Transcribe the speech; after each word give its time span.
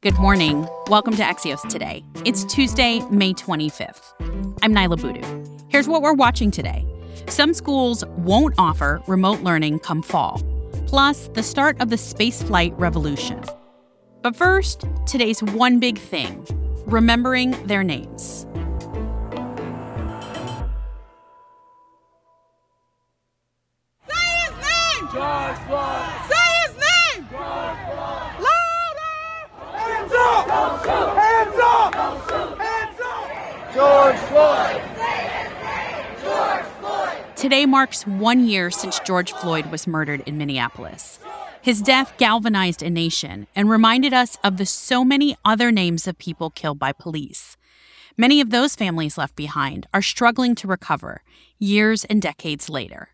Good 0.00 0.16
morning. 0.18 0.68
Welcome 0.86 1.16
to 1.16 1.22
Axios 1.22 1.66
Today. 1.68 2.04
It's 2.24 2.44
Tuesday, 2.44 3.00
May 3.10 3.34
25th. 3.34 4.12
I'm 4.62 4.72
Niala 4.72 5.00
Boodhoo. 5.00 5.44
Here's 5.68 5.88
what 5.88 6.02
we're 6.02 6.14
watching 6.14 6.52
today. 6.52 6.86
Some 7.26 7.52
schools 7.52 8.04
won't 8.16 8.54
offer 8.58 9.02
remote 9.08 9.40
learning 9.40 9.80
come 9.80 10.02
fall, 10.02 10.40
plus 10.86 11.28
the 11.34 11.42
start 11.42 11.80
of 11.80 11.90
the 11.90 11.96
spaceflight 11.96 12.78
revolution. 12.78 13.42
But 14.22 14.36
first, 14.36 14.84
today's 15.06 15.42
one 15.42 15.80
big 15.80 15.98
thing 15.98 16.46
remembering 16.86 17.50
their 17.66 17.82
names. 17.82 18.46
Say 24.08 24.14
his 24.14 24.52
name! 24.52 25.08
George 25.12 25.58
Floyd! 25.66 26.08
Say 26.30 26.48
his 26.62 26.74
name! 26.76 27.26
George 27.30 27.78
Floyd! 27.84 28.32
Louder! 28.46 29.14
Hands 29.76 30.12
up! 30.14 30.46
Don't 30.48 30.80
shoot! 30.82 31.10
Hands 31.18 31.58
up! 31.60 31.92
Don't 31.92 32.20
shoot! 32.28 32.58
Hands 32.58 33.00
up! 33.78 34.14
George 34.14 34.16
Floyd! 34.26 34.88
Today 37.36 37.66
marks 37.66 38.06
one 38.06 38.46
year 38.46 38.70
since 38.70 38.98
George 39.00 39.32
Floyd 39.32 39.66
was 39.66 39.86
murdered 39.86 40.22
in 40.26 40.38
Minneapolis. 40.38 41.20
His 41.62 41.80
death 41.80 42.14
galvanized 42.18 42.82
a 42.82 42.90
nation 42.90 43.46
and 43.54 43.70
reminded 43.70 44.12
us 44.12 44.38
of 44.42 44.56
the 44.56 44.66
so 44.66 45.04
many 45.04 45.36
other 45.44 45.70
names 45.70 46.08
of 46.08 46.18
people 46.18 46.50
killed 46.50 46.78
by 46.78 46.92
police. 46.92 47.56
Many 48.16 48.40
of 48.40 48.50
those 48.50 48.74
families 48.74 49.16
left 49.16 49.36
behind 49.36 49.86
are 49.94 50.02
struggling 50.02 50.56
to 50.56 50.66
recover 50.66 51.22
years 51.58 52.04
and 52.04 52.20
decades 52.20 52.68
later. 52.68 53.10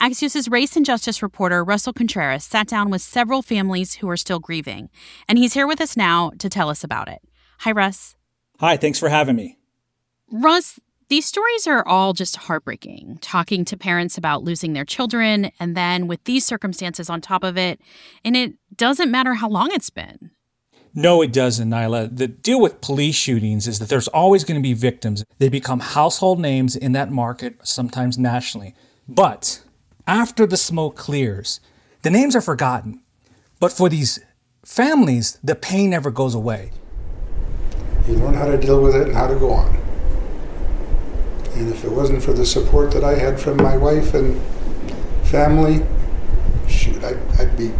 Axios' 0.00 0.50
race 0.50 0.76
and 0.76 0.86
justice 0.86 1.22
reporter 1.22 1.64
Russell 1.64 1.92
Contreras 1.92 2.44
sat 2.44 2.68
down 2.68 2.90
with 2.90 3.02
several 3.02 3.42
families 3.42 3.94
who 3.94 4.08
are 4.08 4.16
still 4.16 4.38
grieving, 4.38 4.88
and 5.28 5.36
he's 5.36 5.54
here 5.54 5.66
with 5.66 5.80
us 5.80 5.96
now 5.96 6.30
to 6.38 6.48
tell 6.48 6.70
us 6.70 6.84
about 6.84 7.08
it. 7.08 7.20
Hi, 7.60 7.72
Russ. 7.72 8.14
Hi, 8.60 8.76
thanks 8.76 8.98
for 8.98 9.08
having 9.08 9.36
me. 9.36 9.59
Russ, 10.32 10.78
these 11.08 11.26
stories 11.26 11.66
are 11.66 11.86
all 11.88 12.12
just 12.12 12.36
heartbreaking. 12.36 13.18
Talking 13.20 13.64
to 13.64 13.76
parents 13.76 14.16
about 14.16 14.44
losing 14.44 14.74
their 14.74 14.84
children, 14.84 15.50
and 15.58 15.76
then 15.76 16.06
with 16.06 16.22
these 16.22 16.46
circumstances 16.46 17.10
on 17.10 17.20
top 17.20 17.42
of 17.42 17.58
it, 17.58 17.80
and 18.24 18.36
it 18.36 18.54
doesn't 18.76 19.10
matter 19.10 19.34
how 19.34 19.48
long 19.48 19.70
it's 19.72 19.90
been. 19.90 20.30
No, 20.94 21.20
it 21.20 21.32
doesn't, 21.32 21.68
Niala. 21.68 22.16
The 22.16 22.28
deal 22.28 22.60
with 22.60 22.80
police 22.80 23.16
shootings 23.16 23.66
is 23.66 23.80
that 23.80 23.88
there's 23.88 24.06
always 24.08 24.44
going 24.44 24.60
to 24.60 24.62
be 24.62 24.72
victims. 24.72 25.24
They 25.38 25.48
become 25.48 25.80
household 25.80 26.38
names 26.38 26.76
in 26.76 26.92
that 26.92 27.10
market, 27.10 27.56
sometimes 27.64 28.16
nationally. 28.16 28.74
But 29.08 29.64
after 30.06 30.46
the 30.46 30.56
smoke 30.56 30.96
clears, 30.96 31.60
the 32.02 32.10
names 32.10 32.36
are 32.36 32.40
forgotten. 32.40 33.02
But 33.58 33.72
for 33.72 33.88
these 33.88 34.20
families, 34.64 35.38
the 35.42 35.56
pain 35.56 35.90
never 35.90 36.12
goes 36.12 36.36
away. 36.36 36.70
You 38.06 38.14
learn 38.14 38.34
how 38.34 38.46
to 38.46 38.56
deal 38.56 38.80
with 38.80 38.94
it 38.94 39.08
and 39.08 39.16
how 39.16 39.26
to 39.26 39.34
go 39.36 39.50
on. 39.50 39.79
And 41.60 41.68
if 41.68 41.84
it 41.84 41.92
wasn't 41.92 42.22
for 42.22 42.32
the 42.32 42.46
support 42.46 42.90
that 42.92 43.04
I 43.04 43.14
had 43.16 43.38
from 43.38 43.58
my 43.58 43.76
wife 43.76 44.14
and 44.14 44.40
family, 45.24 45.84
shoot, 46.66 47.04
I'd, 47.04 47.18
I'd 47.38 47.54
be, 47.54 47.70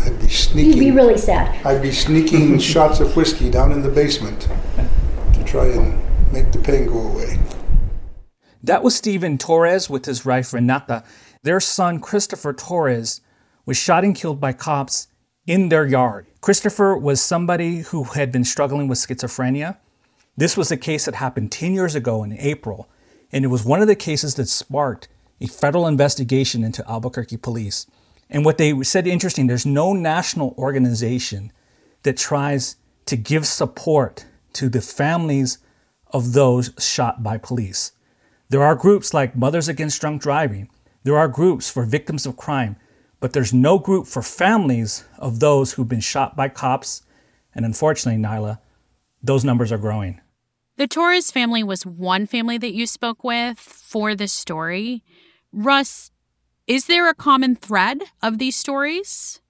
I'd 0.00 0.20
be 0.20 0.28
sneaking. 0.28 0.74
You'd 0.74 0.80
be 0.80 0.90
really 0.90 1.16
sad. 1.16 1.64
I'd 1.64 1.80
be 1.80 1.90
sneaking 1.90 2.58
shots 2.74 3.00
of 3.00 3.16
whiskey 3.16 3.50
down 3.50 3.72
in 3.72 3.80
the 3.80 3.88
basement 3.88 4.46
to 5.32 5.42
try 5.44 5.68
and 5.68 5.98
make 6.30 6.52
the 6.52 6.58
pain 6.58 6.84
go 6.84 6.98
away. 6.98 7.38
That 8.62 8.82
was 8.82 8.94
Stephen 8.94 9.38
Torres 9.38 9.88
with 9.88 10.04
his 10.04 10.26
wife 10.26 10.52
Renata. 10.52 11.02
Their 11.44 11.60
son, 11.60 11.98
Christopher 11.98 12.52
Torres, 12.52 13.22
was 13.64 13.78
shot 13.78 14.04
and 14.04 14.14
killed 14.14 14.38
by 14.38 14.52
cops 14.52 15.08
in 15.46 15.70
their 15.70 15.86
yard. 15.86 16.26
Christopher 16.42 16.94
was 16.94 17.22
somebody 17.22 17.78
who 17.78 18.04
had 18.04 18.30
been 18.30 18.44
struggling 18.44 18.86
with 18.86 18.98
schizophrenia. 18.98 19.78
This 20.36 20.56
was 20.56 20.70
a 20.70 20.76
case 20.76 21.06
that 21.06 21.14
happened 21.14 21.50
10 21.50 21.72
years 21.72 21.94
ago 21.94 22.22
in 22.22 22.32
April, 22.32 22.90
and 23.32 23.44
it 23.44 23.48
was 23.48 23.64
one 23.64 23.80
of 23.80 23.88
the 23.88 23.96
cases 23.96 24.34
that 24.34 24.48
sparked 24.48 25.08
a 25.40 25.46
federal 25.46 25.86
investigation 25.86 26.62
into 26.62 26.88
Albuquerque 26.88 27.38
police. 27.38 27.86
And 28.28 28.44
what 28.44 28.58
they 28.58 28.82
said 28.82 29.06
interesting, 29.06 29.46
there's 29.46 29.66
no 29.66 29.92
national 29.92 30.54
organization 30.58 31.52
that 32.02 32.16
tries 32.16 32.76
to 33.06 33.16
give 33.16 33.46
support 33.46 34.26
to 34.54 34.68
the 34.68 34.80
families 34.80 35.58
of 36.12 36.32
those 36.32 36.70
shot 36.78 37.22
by 37.22 37.38
police. 37.38 37.92
There 38.48 38.62
are 38.62 38.74
groups 38.74 39.14
like 39.14 39.36
Mothers 39.36 39.68
Against 39.68 40.00
Drunk 40.00 40.22
Driving. 40.22 40.68
There 41.02 41.18
are 41.18 41.28
groups 41.28 41.70
for 41.70 41.84
victims 41.84 42.26
of 42.26 42.36
crime, 42.36 42.76
but 43.20 43.32
there's 43.32 43.54
no 43.54 43.78
group 43.78 44.06
for 44.06 44.22
families 44.22 45.04
of 45.18 45.40
those 45.40 45.72
who've 45.72 45.88
been 45.88 46.00
shot 46.00 46.36
by 46.36 46.48
cops. 46.48 47.02
And 47.54 47.64
unfortunately, 47.64 48.22
Niala, 48.22 48.58
those 49.22 49.44
numbers 49.44 49.72
are 49.72 49.78
growing. 49.78 50.20
The 50.78 50.86
Torres 50.86 51.30
family 51.30 51.62
was 51.62 51.86
one 51.86 52.26
family 52.26 52.58
that 52.58 52.74
you 52.74 52.86
spoke 52.86 53.24
with 53.24 53.58
for 53.58 54.14
this 54.14 54.34
story. 54.34 55.02
Russ, 55.50 56.10
is 56.66 56.84
there 56.84 57.08
a 57.08 57.14
common 57.14 57.56
thread 57.56 58.02
of 58.22 58.36
these 58.36 58.56
stories? 58.56 59.40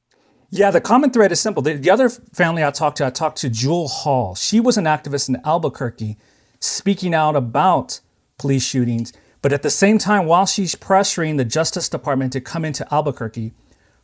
Yeah, 0.50 0.70
the 0.70 0.80
common 0.80 1.10
thread 1.10 1.32
is 1.32 1.40
simple. 1.40 1.64
The, 1.64 1.74
the 1.74 1.90
other 1.90 2.08
family 2.08 2.62
I 2.62 2.70
talked 2.70 2.98
to, 2.98 3.06
I 3.06 3.10
talked 3.10 3.38
to 3.38 3.50
Jewel 3.50 3.88
Hall. 3.88 4.36
She 4.36 4.60
was 4.60 4.78
an 4.78 4.84
activist 4.84 5.28
in 5.28 5.40
Albuquerque 5.44 6.16
speaking 6.60 7.12
out 7.12 7.34
about 7.34 7.98
police 8.38 8.64
shootings. 8.64 9.12
But 9.42 9.52
at 9.52 9.62
the 9.64 9.70
same 9.70 9.98
time, 9.98 10.26
while 10.26 10.46
she's 10.46 10.76
pressuring 10.76 11.38
the 11.38 11.44
Justice 11.44 11.88
Department 11.88 12.32
to 12.34 12.40
come 12.40 12.64
into 12.64 12.86
Albuquerque, 12.94 13.52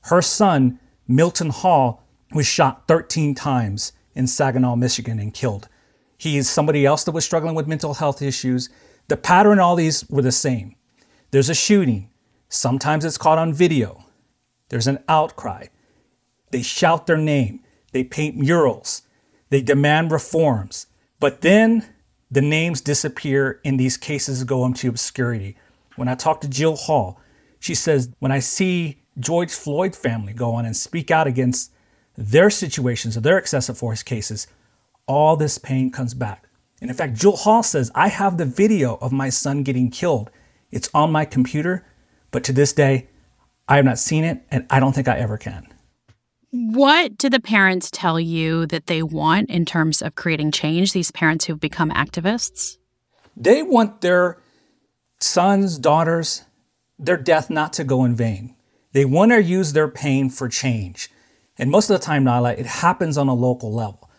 her 0.06 0.22
son, 0.22 0.80
Milton 1.06 1.50
Hall, 1.50 2.02
was 2.32 2.48
shot 2.48 2.88
13 2.88 3.36
times 3.36 3.92
in 4.16 4.26
Saginaw, 4.26 4.74
Michigan, 4.74 5.20
and 5.20 5.32
killed. 5.32 5.68
He 6.22 6.36
is 6.36 6.48
somebody 6.48 6.86
else 6.86 7.02
that 7.02 7.10
was 7.10 7.24
struggling 7.24 7.56
with 7.56 7.66
mental 7.66 7.94
health 7.94 8.22
issues. 8.22 8.68
The 9.08 9.16
pattern 9.16 9.58
all 9.58 9.74
these 9.74 10.08
were 10.08 10.22
the 10.22 10.30
same. 10.30 10.76
There's 11.32 11.50
a 11.50 11.54
shooting. 11.54 12.10
Sometimes 12.48 13.04
it's 13.04 13.18
caught 13.18 13.38
on 13.38 13.52
video. 13.52 14.04
There's 14.68 14.86
an 14.86 15.02
outcry. 15.08 15.66
They 16.52 16.62
shout 16.62 17.08
their 17.08 17.16
name. 17.16 17.64
They 17.90 18.04
paint 18.04 18.36
murals. 18.36 19.02
They 19.50 19.62
demand 19.62 20.12
reforms. 20.12 20.86
But 21.18 21.40
then 21.40 21.86
the 22.30 22.40
names 22.40 22.80
disappear 22.80 23.60
and 23.64 23.80
these 23.80 23.96
cases 23.96 24.44
go 24.44 24.64
into 24.64 24.88
obscurity. 24.88 25.56
When 25.96 26.06
I 26.06 26.14
talk 26.14 26.40
to 26.42 26.48
Jill 26.48 26.76
Hall, 26.76 27.18
she 27.58 27.74
says, 27.74 28.10
when 28.20 28.30
I 28.30 28.38
see 28.38 29.02
George 29.18 29.50
Floyd 29.50 29.96
family 29.96 30.34
go 30.34 30.54
on 30.54 30.66
and 30.66 30.76
speak 30.76 31.10
out 31.10 31.26
against 31.26 31.72
their 32.16 32.48
situations 32.48 33.16
or 33.16 33.22
their 33.22 33.38
excessive 33.38 33.76
force 33.76 34.04
cases, 34.04 34.46
all 35.06 35.36
this 35.36 35.58
pain 35.58 35.90
comes 35.90 36.14
back. 36.14 36.48
And 36.80 36.90
in 36.90 36.96
fact, 36.96 37.14
Jill 37.14 37.36
Hall 37.36 37.62
says, 37.62 37.90
I 37.94 38.08
have 38.08 38.38
the 38.38 38.44
video 38.44 38.96
of 39.00 39.12
my 39.12 39.28
son 39.28 39.62
getting 39.62 39.90
killed. 39.90 40.30
It's 40.70 40.90
on 40.92 41.12
my 41.12 41.24
computer, 41.24 41.86
but 42.30 42.42
to 42.44 42.52
this 42.52 42.72
day, 42.72 43.08
I 43.68 43.76
have 43.76 43.84
not 43.84 43.98
seen 43.98 44.24
it, 44.24 44.42
and 44.50 44.66
I 44.68 44.80
don't 44.80 44.92
think 44.92 45.08
I 45.08 45.18
ever 45.18 45.36
can. 45.38 45.68
What 46.50 47.16
do 47.16 47.30
the 47.30 47.40
parents 47.40 47.90
tell 47.90 48.20
you 48.20 48.66
that 48.66 48.86
they 48.86 49.02
want 49.02 49.48
in 49.48 49.64
terms 49.64 50.02
of 50.02 50.14
creating 50.14 50.50
change, 50.50 50.92
these 50.92 51.10
parents 51.10 51.44
who've 51.44 51.60
become 51.60 51.90
activists? 51.90 52.76
They 53.36 53.62
want 53.62 54.00
their 54.00 54.38
sons, 55.20 55.78
daughters, 55.78 56.44
their 56.98 57.16
death 57.16 57.48
not 57.48 57.72
to 57.74 57.84
go 57.84 58.04
in 58.04 58.14
vain. 58.14 58.54
They 58.92 59.04
want 59.04 59.32
to 59.32 59.42
use 59.42 59.72
their 59.72 59.88
pain 59.88 60.28
for 60.28 60.48
change. 60.48 61.10
And 61.56 61.70
most 61.70 61.88
of 61.88 61.98
the 61.98 62.04
time, 62.04 62.24
Niala, 62.24 62.58
it 62.58 62.66
happens 62.66 63.16
on 63.16 63.28
a 63.28 63.34
local 63.34 63.72
level. 63.72 64.10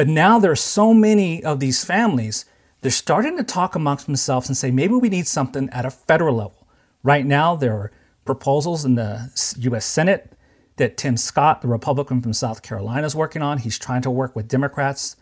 But 0.00 0.08
now 0.08 0.38
there 0.38 0.50
are 0.50 0.56
so 0.56 0.94
many 0.94 1.44
of 1.44 1.60
these 1.60 1.84
families, 1.84 2.46
they're 2.80 2.90
starting 2.90 3.36
to 3.36 3.44
talk 3.44 3.74
amongst 3.74 4.06
themselves 4.06 4.48
and 4.48 4.56
say, 4.56 4.70
maybe 4.70 4.94
we 4.94 5.10
need 5.10 5.26
something 5.26 5.68
at 5.74 5.84
a 5.84 5.90
federal 5.90 6.36
level. 6.36 6.66
Right 7.02 7.26
now, 7.26 7.54
there 7.54 7.74
are 7.74 7.92
proposals 8.24 8.86
in 8.86 8.94
the 8.94 9.30
US 9.58 9.84
Senate 9.84 10.32
that 10.76 10.96
Tim 10.96 11.18
Scott, 11.18 11.60
the 11.60 11.68
Republican 11.68 12.22
from 12.22 12.32
South 12.32 12.62
Carolina, 12.62 13.06
is 13.06 13.14
working 13.14 13.42
on. 13.42 13.58
He's 13.58 13.78
trying 13.78 14.00
to 14.00 14.10
work 14.10 14.34
with 14.34 14.48
Democrats. 14.48 15.16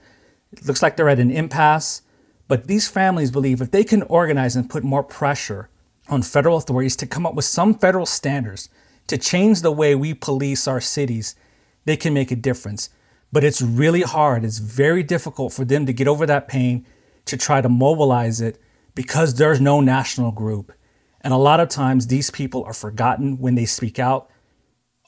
It 0.53 0.65
looks 0.65 0.81
like 0.81 0.97
they're 0.97 1.09
at 1.09 1.19
an 1.19 1.33
impasse. 1.33 2.03
But 2.47 2.69
these 2.69 2.87
families 2.87 3.33
believe 3.33 3.61
if 3.61 3.73
they 3.73 3.83
can 3.83 4.03
organize 4.03 4.55
and 4.55 4.71
put 4.71 4.85
more 4.85 5.03
pressure 5.03 5.71
on 6.09 6.23
federal 6.23 6.57
authorities 6.57 6.95
to 6.99 7.07
come 7.09 7.27
up 7.27 7.35
with 7.35 7.47
some 7.47 7.75
federal 7.75 8.07
standards 8.07 8.69
to 9.09 9.19
change 9.19 9.61
the 9.61 9.73
way 9.73 9.97
we 9.97 10.15
police 10.15 10.69
our 10.69 10.81
cities, 10.81 11.35
they 11.85 11.97
can 11.97 12.15
make 12.15 12.31
a 12.31 12.37
difference. 12.37 12.91
But 13.33 13.45
it's 13.45 13.61
really 13.61 14.03
hard. 14.03 14.45
It's 14.45 14.59
very 14.59 15.03
difficult 15.03 15.53
for 15.53 15.65
them 15.65 15.87
to 15.87 15.93
get 15.93 16.09
over 16.09 16.27
that 16.27 16.49
pain, 16.49 16.87
to 17.27 17.37
try 17.37 17.61
to 17.61 17.69
mobilize 17.69 18.41
it 18.41 18.59
because 18.95 19.35
there's 19.35 19.61
no 19.61 19.81
national 19.81 20.33
group. 20.33 20.73
And 21.21 21.35
a 21.35 21.37
lot 21.37 21.61
of 21.61 21.69
times 21.69 22.07
these 22.07 22.31
people 22.31 22.65
are 22.65 22.73
forgotten 22.73 23.39
when 23.39 23.55
they 23.55 23.67
speak 23.67 23.99
out. 23.99 24.31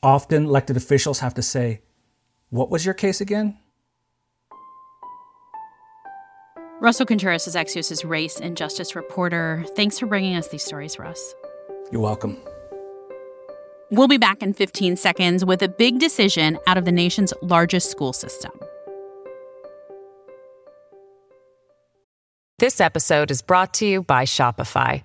Often 0.02 0.44
elected 0.44 0.76
officials 0.76 1.20
have 1.20 1.34
to 1.34 1.42
say, 1.42 1.82
What 2.50 2.70
was 2.70 2.84
your 2.84 2.94
case 2.94 3.20
again? 3.20 3.58
Russell 6.80 7.04
Contreras 7.04 7.46
is 7.46 7.54
Axios' 7.54 8.08
race 8.08 8.40
and 8.40 8.56
justice 8.56 8.96
reporter. 8.96 9.66
Thanks 9.76 9.98
for 9.98 10.06
bringing 10.06 10.34
us 10.36 10.48
these 10.48 10.64
stories, 10.64 10.98
Russ. 10.98 11.34
You're 11.92 12.00
welcome. 12.00 12.38
We'll 13.92 14.06
be 14.06 14.18
back 14.18 14.40
in 14.40 14.52
15 14.52 14.96
seconds 14.96 15.44
with 15.44 15.62
a 15.62 15.68
big 15.68 15.98
decision 15.98 16.58
out 16.68 16.78
of 16.78 16.84
the 16.84 16.92
nation's 16.92 17.34
largest 17.42 17.90
school 17.90 18.12
system. 18.12 18.52
This 22.60 22.80
episode 22.80 23.32
is 23.32 23.42
brought 23.42 23.74
to 23.74 23.86
you 23.86 24.02
by 24.02 24.26
Shopify. 24.26 25.02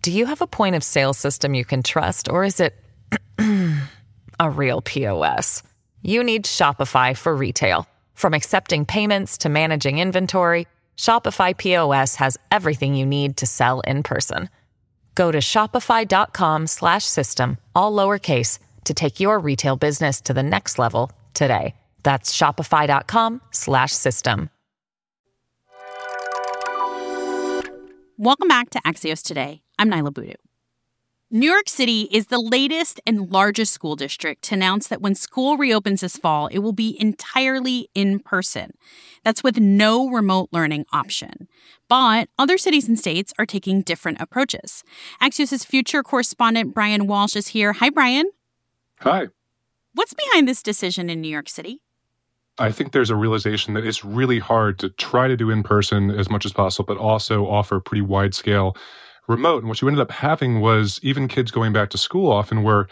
Do 0.00 0.10
you 0.10 0.26
have 0.26 0.40
a 0.40 0.48
point 0.48 0.74
of 0.74 0.82
sale 0.82 1.14
system 1.14 1.54
you 1.54 1.64
can 1.64 1.84
trust, 1.84 2.28
or 2.28 2.42
is 2.42 2.58
it 2.58 2.74
a 4.40 4.50
real 4.50 4.80
POS? 4.82 5.62
You 6.02 6.24
need 6.24 6.44
Shopify 6.44 7.16
for 7.16 7.36
retail. 7.36 7.86
From 8.14 8.34
accepting 8.34 8.84
payments 8.84 9.38
to 9.38 9.48
managing 9.48 10.00
inventory, 10.00 10.66
Shopify 10.96 11.56
POS 11.56 12.16
has 12.16 12.36
everything 12.50 12.96
you 12.96 13.06
need 13.06 13.36
to 13.36 13.46
sell 13.46 13.78
in 13.80 14.02
person. 14.02 14.48
Go 15.14 15.30
to 15.30 15.38
shopify.com 15.38 16.66
slash 16.66 17.04
system, 17.04 17.58
all 17.74 17.92
lowercase 17.92 18.58
to 18.84 18.94
take 18.94 19.20
your 19.20 19.38
retail 19.38 19.76
business 19.76 20.20
to 20.22 20.34
the 20.34 20.42
next 20.42 20.78
level 20.78 21.10
today. 21.34 21.74
That's 22.02 22.36
shopify.com 22.36 23.40
slash 23.52 23.92
system. 23.92 24.50
Welcome 28.18 28.46
back 28.48 28.70
to 28.70 28.80
Axios 28.82 29.22
Today. 29.22 29.62
I'm 29.78 29.90
Niala 29.90 30.12
Boodhoo. 30.14 30.34
New 31.34 31.50
York 31.50 31.66
City 31.66 32.02
is 32.12 32.26
the 32.26 32.38
latest 32.38 33.00
and 33.06 33.30
largest 33.30 33.72
school 33.72 33.96
district 33.96 34.42
to 34.42 34.54
announce 34.54 34.88
that 34.88 35.00
when 35.00 35.14
school 35.14 35.56
reopens 35.56 36.02
this 36.02 36.18
fall, 36.18 36.46
it 36.48 36.58
will 36.58 36.74
be 36.74 36.94
entirely 37.00 37.88
in 37.94 38.18
person. 38.18 38.72
That's 39.24 39.42
with 39.42 39.58
no 39.58 40.10
remote 40.10 40.50
learning 40.52 40.84
option. 40.92 41.48
But 41.88 42.28
other 42.38 42.58
cities 42.58 42.86
and 42.86 42.98
states 42.98 43.32
are 43.38 43.46
taking 43.46 43.80
different 43.80 44.20
approaches. 44.20 44.84
Axios' 45.22 45.64
future 45.64 46.02
correspondent 46.02 46.74
Bryan 46.74 47.06
Walsh 47.06 47.34
is 47.34 47.48
here. 47.48 47.72
Hi, 47.72 47.88
Bryan. 47.88 48.26
Hi. 49.00 49.28
What's 49.94 50.12
behind 50.12 50.46
this 50.46 50.62
decision 50.62 51.08
in 51.08 51.22
New 51.22 51.30
York 51.30 51.48
City? 51.48 51.80
I 52.58 52.70
think 52.70 52.92
there's 52.92 53.08
a 53.08 53.16
realization 53.16 53.72
that 53.72 53.86
it's 53.86 54.04
really 54.04 54.38
hard 54.38 54.78
to 54.80 54.90
try 54.90 55.28
to 55.28 55.36
do 55.38 55.48
in 55.48 55.62
person 55.62 56.10
as 56.10 56.28
much 56.28 56.44
as 56.44 56.52
possible, 56.52 56.84
but 56.84 57.00
also 57.00 57.46
offer 57.46 57.80
pretty 57.80 58.02
wide 58.02 58.34
scale 58.34 58.76
remote. 59.28 59.58
And 59.58 59.68
what 59.68 59.80
you 59.80 59.88
ended 59.88 60.00
up 60.00 60.10
having 60.10 60.60
was 60.60 60.98
even 61.02 61.28
kids 61.28 61.50
going 61.50 61.72
back 61.72 61.90
to 61.90 61.98
school 61.98 62.30
often 62.30 62.62
were 62.62 62.88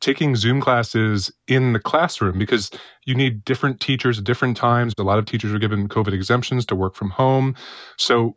taking 0.00 0.34
Zoom 0.34 0.60
classes 0.60 1.30
in 1.46 1.72
the 1.72 1.78
classroom 1.78 2.38
because 2.38 2.70
you 3.04 3.14
need 3.14 3.44
different 3.44 3.80
teachers 3.80 4.18
at 4.18 4.24
different 4.24 4.56
times. 4.56 4.94
A 4.98 5.02
lot 5.02 5.18
of 5.18 5.26
teachers 5.26 5.52
are 5.52 5.58
given 5.58 5.88
COVID 5.88 6.12
exemptions 6.12 6.64
to 6.66 6.74
work 6.74 6.94
from 6.94 7.10
home. 7.10 7.54
So 7.98 8.34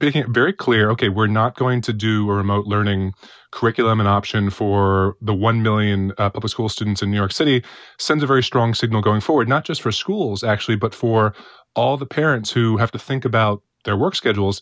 making 0.00 0.22
it 0.22 0.28
very 0.28 0.52
clear 0.52 0.90
okay, 0.90 1.08
we're 1.08 1.26
not 1.26 1.56
going 1.56 1.80
to 1.82 1.92
do 1.92 2.30
a 2.30 2.34
remote 2.34 2.66
learning 2.66 3.14
curriculum 3.50 3.98
and 4.00 4.08
option 4.08 4.50
for 4.50 5.16
the 5.22 5.34
1 5.34 5.62
million 5.62 6.12
uh, 6.18 6.28
public 6.28 6.50
school 6.50 6.68
students 6.68 7.02
in 7.02 7.10
New 7.10 7.16
York 7.16 7.32
City 7.32 7.64
sends 7.98 8.22
a 8.22 8.26
very 8.26 8.42
strong 8.42 8.74
signal 8.74 9.00
going 9.00 9.20
forward, 9.20 9.48
not 9.48 9.64
just 9.64 9.80
for 9.80 9.92
schools, 9.92 10.44
actually, 10.44 10.76
but 10.76 10.94
for 10.94 11.32
all 11.74 11.96
the 11.96 12.06
parents 12.06 12.50
who 12.50 12.76
have 12.76 12.90
to 12.90 12.98
think 12.98 13.24
about 13.24 13.62
their 13.84 13.96
work 13.96 14.14
schedules 14.14 14.60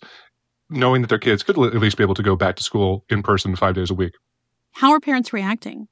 knowing 0.70 1.02
that 1.02 1.08
their 1.08 1.18
kids 1.18 1.42
could 1.42 1.58
at 1.58 1.74
least 1.74 1.96
be 1.96 2.02
able 2.02 2.14
to 2.14 2.22
go 2.22 2.36
back 2.36 2.56
to 2.56 2.62
school 2.62 3.04
in 3.08 3.22
person 3.22 3.56
five 3.56 3.74
days 3.74 3.90
a 3.90 3.94
week. 3.94 4.14
How 4.72 4.90
are 4.90 5.00
parents 5.00 5.32
reacting? 5.32 5.88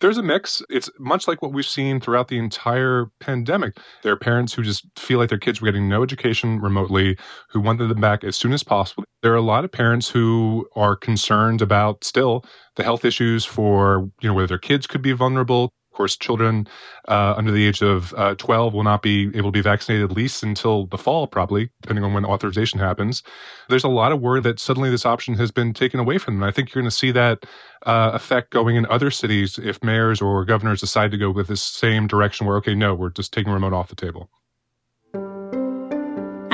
There's 0.00 0.18
a 0.18 0.22
mix. 0.22 0.62
It's 0.68 0.90
much 0.98 1.26
like 1.26 1.40
what 1.40 1.54
we've 1.54 1.64
seen 1.64 2.00
throughout 2.00 2.28
the 2.28 2.36
entire 2.36 3.06
pandemic. 3.18 3.78
There 4.02 4.12
are 4.12 4.18
parents 4.18 4.52
who 4.52 4.62
just 4.62 4.86
feel 4.98 5.18
like 5.18 5.30
their 5.30 5.38
kids 5.38 5.60
were 5.60 5.66
getting 5.66 5.88
no 5.88 6.02
education 6.02 6.60
remotely, 6.60 7.16
who 7.48 7.60
wanted 7.60 7.88
them 7.88 8.00
back 8.00 8.22
as 8.22 8.36
soon 8.36 8.52
as 8.52 8.62
possible. 8.62 9.04
There 9.22 9.32
are 9.32 9.36
a 9.36 9.42
lot 9.42 9.64
of 9.64 9.72
parents 9.72 10.10
who 10.10 10.68
are 10.76 10.96
concerned 10.96 11.62
about 11.62 12.04
still 12.04 12.44
the 12.74 12.84
health 12.84 13.06
issues 13.06 13.46
for, 13.46 14.10
you 14.20 14.28
know, 14.28 14.34
whether 14.34 14.48
their 14.48 14.58
kids 14.58 14.86
could 14.86 15.00
be 15.00 15.12
vulnerable 15.12 15.72
course, 15.96 16.16
children 16.16 16.68
uh, 17.08 17.34
under 17.36 17.50
the 17.50 17.66
age 17.66 17.82
of 17.82 18.14
uh, 18.14 18.34
12 18.36 18.74
will 18.74 18.84
not 18.84 19.02
be 19.02 19.30
able 19.34 19.48
to 19.48 19.52
be 19.52 19.60
vaccinated 19.60 20.10
at 20.10 20.16
least 20.16 20.42
until 20.42 20.86
the 20.86 20.98
fall, 20.98 21.26
probably, 21.26 21.70
depending 21.82 22.04
on 22.04 22.12
when 22.14 22.24
authorization 22.24 22.78
happens. 22.78 23.22
There's 23.68 23.84
a 23.84 23.88
lot 23.88 24.12
of 24.12 24.20
worry 24.20 24.40
that 24.42 24.60
suddenly 24.60 24.90
this 24.90 25.06
option 25.06 25.34
has 25.34 25.50
been 25.50 25.72
taken 25.72 25.98
away 25.98 26.18
from 26.18 26.34
them. 26.34 26.44
I 26.44 26.52
think 26.52 26.74
you're 26.74 26.82
going 26.82 26.90
to 26.90 26.96
see 26.96 27.10
that 27.12 27.44
uh, 27.84 28.12
effect 28.14 28.50
going 28.50 28.76
in 28.76 28.86
other 28.86 29.10
cities 29.10 29.58
if 29.58 29.82
mayors 29.82 30.20
or 30.20 30.44
governors 30.44 30.80
decide 30.80 31.10
to 31.10 31.18
go 31.18 31.30
with 31.30 31.48
this 31.48 31.62
same 31.62 32.06
direction 32.06 32.46
where, 32.46 32.56
okay, 32.58 32.74
no, 32.74 32.94
we're 32.94 33.10
just 33.10 33.32
taking 33.32 33.52
remote 33.52 33.72
off 33.72 33.88
the 33.88 33.96
table. 33.96 34.30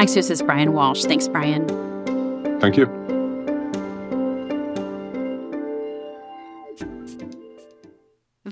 Axios 0.02 0.30
is 0.30 0.42
Bryan 0.42 0.72
Walsh. 0.72 1.04
Thanks, 1.04 1.28
Bryan. 1.28 1.68
Thank 2.60 2.76
you. 2.76 3.21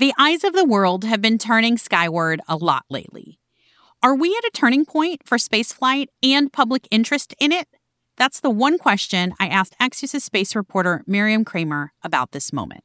The 0.00 0.14
eyes 0.18 0.44
of 0.44 0.54
the 0.54 0.64
world 0.64 1.04
have 1.04 1.20
been 1.20 1.36
turning 1.36 1.76
skyward 1.76 2.40
a 2.48 2.56
lot 2.56 2.86
lately. 2.88 3.38
Are 4.02 4.14
we 4.14 4.30
at 4.30 4.46
a 4.46 4.50
turning 4.54 4.86
point 4.86 5.20
for 5.26 5.36
spaceflight 5.36 6.06
and 6.22 6.50
public 6.50 6.88
interest 6.90 7.34
in 7.38 7.52
it? 7.52 7.68
That's 8.16 8.40
the 8.40 8.48
one 8.48 8.78
question 8.78 9.34
I 9.38 9.48
asked 9.48 9.76
Axios' 9.78 10.22
space 10.22 10.56
reporter 10.56 11.04
Miriam 11.06 11.44
Kramer 11.44 11.92
about 12.02 12.32
this 12.32 12.50
moment. 12.50 12.82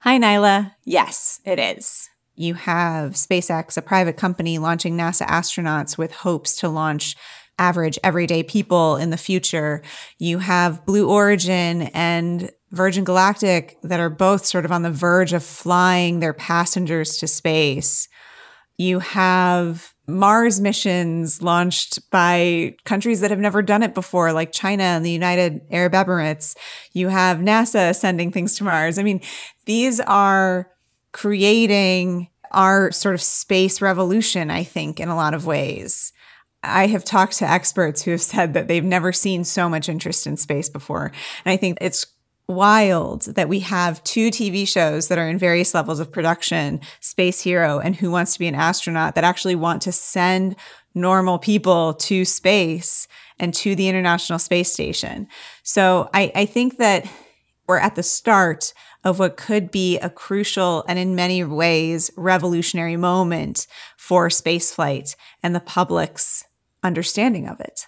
Hi, 0.00 0.18
Niala. 0.18 0.72
Yes, 0.84 1.40
it 1.44 1.60
is. 1.60 2.10
You 2.34 2.54
have 2.54 3.12
SpaceX, 3.12 3.76
a 3.76 3.82
private 3.82 4.16
company, 4.16 4.58
launching 4.58 4.98
NASA 4.98 5.28
astronauts 5.28 5.96
with 5.96 6.10
hopes 6.10 6.56
to 6.56 6.68
launch 6.68 7.14
average 7.60 8.00
everyday 8.02 8.42
people 8.42 8.96
in 8.96 9.10
the 9.10 9.16
future. 9.16 9.80
You 10.18 10.40
have 10.40 10.84
Blue 10.84 11.08
Origin 11.08 11.82
and 11.94 12.50
Virgin 12.70 13.04
Galactic 13.04 13.78
that 13.82 14.00
are 14.00 14.10
both 14.10 14.44
sort 14.44 14.64
of 14.64 14.72
on 14.72 14.82
the 14.82 14.90
verge 14.90 15.32
of 15.32 15.42
flying 15.42 16.20
their 16.20 16.34
passengers 16.34 17.16
to 17.18 17.26
space. 17.26 18.08
You 18.76 18.98
have 19.00 19.94
Mars 20.06 20.60
missions 20.60 21.42
launched 21.42 22.10
by 22.10 22.76
countries 22.84 23.20
that 23.20 23.30
have 23.30 23.38
never 23.38 23.60
done 23.62 23.82
it 23.82 23.94
before, 23.94 24.32
like 24.32 24.52
China 24.52 24.82
and 24.82 25.04
the 25.04 25.10
United 25.10 25.60
Arab 25.70 25.92
Emirates. 25.92 26.56
You 26.92 27.08
have 27.08 27.38
NASA 27.38 27.94
sending 27.94 28.30
things 28.30 28.54
to 28.56 28.64
Mars. 28.64 28.98
I 28.98 29.02
mean, 29.02 29.20
these 29.66 30.00
are 30.00 30.70
creating 31.12 32.28
our 32.50 32.90
sort 32.92 33.14
of 33.14 33.20
space 33.20 33.82
revolution, 33.82 34.50
I 34.50 34.64
think, 34.64 35.00
in 35.00 35.08
a 35.08 35.16
lot 35.16 35.34
of 35.34 35.46
ways. 35.46 36.12
I 36.62 36.86
have 36.86 37.04
talked 37.04 37.38
to 37.38 37.50
experts 37.50 38.02
who 38.02 38.12
have 38.12 38.22
said 38.22 38.54
that 38.54 38.68
they've 38.68 38.84
never 38.84 39.12
seen 39.12 39.44
so 39.44 39.68
much 39.68 39.88
interest 39.88 40.26
in 40.26 40.36
space 40.36 40.68
before. 40.68 41.12
And 41.44 41.52
I 41.52 41.56
think 41.56 41.78
it's 41.80 42.06
wild 42.48 43.26
that 43.34 43.48
we 43.48 43.60
have 43.60 44.02
two 44.04 44.30
TV 44.30 44.66
shows 44.66 45.08
that 45.08 45.18
are 45.18 45.28
in 45.28 45.38
various 45.38 45.74
levels 45.74 46.00
of 46.00 46.10
production, 46.10 46.80
Space 47.00 47.42
Hero 47.42 47.78
and 47.78 47.94
Who 47.94 48.10
Wants 48.10 48.32
to 48.32 48.38
Be 48.38 48.46
an 48.46 48.54
Astronaut, 48.54 49.14
that 49.14 49.24
actually 49.24 49.54
want 49.54 49.82
to 49.82 49.92
send 49.92 50.56
normal 50.94 51.38
people 51.38 51.92
to 51.94 52.24
space 52.24 53.06
and 53.38 53.52
to 53.54 53.74
the 53.74 53.88
International 53.88 54.38
Space 54.38 54.72
Station. 54.72 55.28
So 55.62 56.08
I, 56.14 56.32
I 56.34 56.46
think 56.46 56.78
that 56.78 57.06
we're 57.66 57.78
at 57.78 57.94
the 57.94 58.02
start 58.02 58.72
of 59.04 59.18
what 59.18 59.36
could 59.36 59.70
be 59.70 59.98
a 59.98 60.08
crucial 60.08 60.84
and 60.88 60.98
in 60.98 61.14
many 61.14 61.44
ways 61.44 62.10
revolutionary 62.16 62.96
moment 62.96 63.66
for 63.96 64.28
spaceflight 64.28 65.14
and 65.42 65.54
the 65.54 65.60
public's 65.60 66.44
understanding 66.82 67.46
of 67.46 67.60
it. 67.60 67.86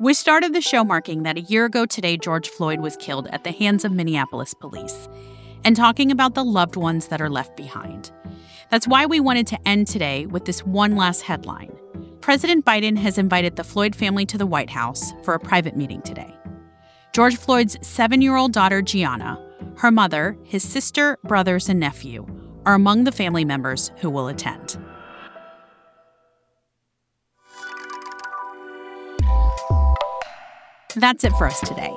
We 0.00 0.14
started 0.14 0.54
the 0.54 0.62
show 0.62 0.82
marking 0.82 1.24
that 1.24 1.36
a 1.36 1.42
year 1.42 1.66
ago 1.66 1.84
today, 1.84 2.16
George 2.16 2.48
Floyd 2.48 2.80
was 2.80 2.96
killed 2.96 3.26
at 3.32 3.44
the 3.44 3.52
hands 3.52 3.84
of 3.84 3.92
Minneapolis 3.92 4.54
police 4.54 5.10
and 5.62 5.76
talking 5.76 6.10
about 6.10 6.34
the 6.34 6.42
loved 6.42 6.74
ones 6.74 7.08
that 7.08 7.20
are 7.20 7.28
left 7.28 7.54
behind. 7.54 8.10
That's 8.70 8.88
why 8.88 9.04
we 9.04 9.20
wanted 9.20 9.46
to 9.48 9.68
end 9.68 9.88
today 9.88 10.24
with 10.24 10.46
this 10.46 10.64
one 10.64 10.96
last 10.96 11.20
headline. 11.20 11.76
President 12.22 12.64
Biden 12.64 12.96
has 12.96 13.18
invited 13.18 13.56
the 13.56 13.62
Floyd 13.62 13.94
family 13.94 14.24
to 14.24 14.38
the 14.38 14.46
White 14.46 14.70
House 14.70 15.12
for 15.22 15.34
a 15.34 15.38
private 15.38 15.76
meeting 15.76 16.00
today. 16.00 16.34
George 17.12 17.36
Floyd's 17.36 17.76
seven 17.86 18.22
year 18.22 18.36
old 18.36 18.54
daughter, 18.54 18.80
Gianna, 18.80 19.38
her 19.76 19.90
mother, 19.90 20.34
his 20.44 20.66
sister, 20.66 21.18
brothers, 21.24 21.68
and 21.68 21.78
nephew 21.78 22.26
are 22.64 22.72
among 22.72 23.04
the 23.04 23.12
family 23.12 23.44
members 23.44 23.92
who 23.98 24.08
will 24.08 24.28
attend. 24.28 24.78
That's 30.94 31.24
it 31.24 31.32
for 31.32 31.46
us 31.46 31.60
today. 31.60 31.94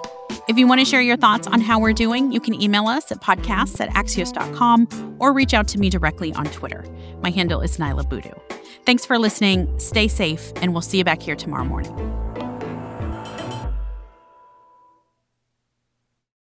If 0.48 0.58
you 0.58 0.68
want 0.68 0.80
to 0.80 0.86
share 0.86 1.02
your 1.02 1.18
thoughts 1.18 1.48
on 1.48 1.62
how 1.62 1.80
we're 1.80 1.94
doing, 1.94 2.32
you 2.32 2.40
can 2.40 2.60
email 2.62 2.88
us 2.88 3.12
at 3.12 3.22
podcasts 3.22 3.80
at 3.80 3.90
axios.com 3.90 5.18
or 5.20 5.34
reach 5.34 5.54
out 5.54 5.68
to 5.70 5.80
me 5.80 5.90
directly 5.90 6.34
on 6.34 6.46
Twitter. 6.46 6.84
My 7.22 7.30
handle 7.30 7.62
is 7.62 7.78
Niala 7.78 8.04
Boodoo. 8.04 8.38
Thanks 8.86 9.06
for 9.06 9.18
listening. 9.18 9.80
Stay 9.80 10.08
safe, 10.08 10.52
and 10.58 10.74
we'll 10.74 10.82
see 10.82 10.98
you 10.98 11.04
back 11.04 11.22
here 11.22 11.36
tomorrow 11.36 11.64
morning. 11.64 12.23